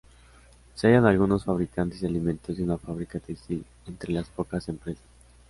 Se 0.73 0.87
hallan 0.87 1.05
algunos 1.05 1.45
fabricantes 1.45 2.01
de 2.01 2.07
alimentos 2.07 2.57
y 2.57 2.63
una 2.63 2.79
fábrica 2.79 3.19
textil 3.19 3.63
entre 3.85 4.11
las 4.13 4.27
pocas 4.29 4.67
empresas. 4.67 5.03